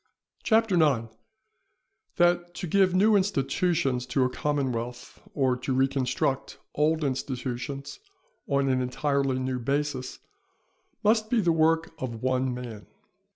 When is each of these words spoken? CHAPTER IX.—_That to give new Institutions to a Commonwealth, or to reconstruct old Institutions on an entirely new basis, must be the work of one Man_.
CHAPTER 0.41 0.73
IX.—_That 0.77 2.55
to 2.55 2.65
give 2.65 2.95
new 2.95 3.15
Institutions 3.15 4.07
to 4.07 4.23
a 4.23 4.31
Commonwealth, 4.31 5.21
or 5.35 5.55
to 5.57 5.73
reconstruct 5.75 6.57
old 6.73 7.03
Institutions 7.03 7.99
on 8.47 8.67
an 8.67 8.81
entirely 8.81 9.37
new 9.37 9.59
basis, 9.59 10.17
must 11.03 11.29
be 11.29 11.39
the 11.39 11.51
work 11.51 11.91
of 11.99 12.23
one 12.23 12.49
Man_. 12.49 12.87